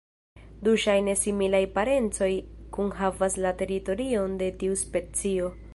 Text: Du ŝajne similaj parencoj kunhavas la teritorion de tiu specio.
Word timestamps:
Du 0.67 0.71
ŝajne 0.83 1.13
similaj 1.23 1.61
parencoj 1.75 2.31
kunhavas 2.77 3.37
la 3.47 3.53
teritorion 3.61 4.37
de 4.43 4.51
tiu 4.63 4.79
specio. 4.85 5.59